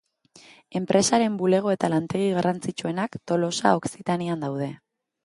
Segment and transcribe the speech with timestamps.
[0.77, 4.71] Enpresaren bulego eta lantegi garrantzitsuenak Tolosa Okzitanian daude.